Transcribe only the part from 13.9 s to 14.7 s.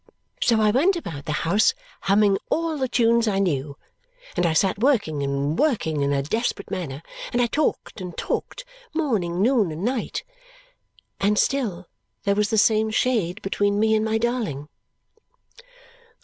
and my darling.